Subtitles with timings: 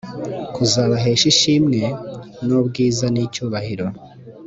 [0.55, 1.81] kuzabahesha ishimwe
[2.45, 3.87] n ubwiza n icyubahiro